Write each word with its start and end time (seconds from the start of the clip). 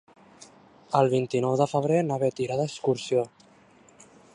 El 0.99 1.11
vint-i-nou 1.11 1.59
de 1.63 1.69
febrer 1.75 2.01
na 2.09 2.19
Bet 2.25 2.43
irà 2.47 2.61
d'excursió. 2.63 3.29